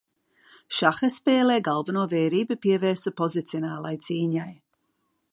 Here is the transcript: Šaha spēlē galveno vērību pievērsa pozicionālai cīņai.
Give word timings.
Šaha 0.77 1.09
spēlē 1.15 1.57
galveno 1.67 2.05
vērību 2.13 2.57
pievērsa 2.63 3.13
pozicionālai 3.21 3.93
cīņai. 4.07 4.49